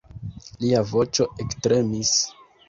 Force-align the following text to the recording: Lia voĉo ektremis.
Lia 0.63 0.79
voĉo 0.93 1.27
ektremis. 1.45 2.17